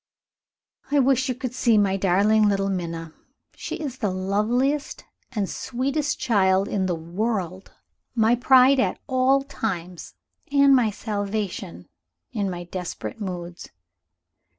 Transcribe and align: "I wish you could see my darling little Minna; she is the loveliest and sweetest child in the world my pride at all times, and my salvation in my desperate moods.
"I 0.89 0.97
wish 0.97 1.29
you 1.29 1.35
could 1.35 1.53
see 1.53 1.77
my 1.77 1.95
darling 1.95 2.49
little 2.49 2.71
Minna; 2.71 3.13
she 3.55 3.75
is 3.75 3.99
the 3.99 4.09
loveliest 4.09 5.03
and 5.31 5.47
sweetest 5.47 6.19
child 6.19 6.67
in 6.67 6.87
the 6.87 6.95
world 6.95 7.71
my 8.15 8.33
pride 8.35 8.79
at 8.79 8.97
all 9.05 9.43
times, 9.43 10.15
and 10.51 10.75
my 10.75 10.89
salvation 10.89 11.87
in 12.31 12.49
my 12.49 12.63
desperate 12.63 13.21
moods. 13.21 13.69